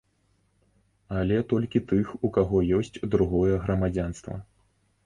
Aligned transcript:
Але 1.19 1.37
толькі 1.53 1.83
тых, 1.91 2.15
у 2.25 2.33
каго 2.39 2.63
ёсць 2.79 2.93
другое 3.17 3.55
грамадзянства. 3.69 4.45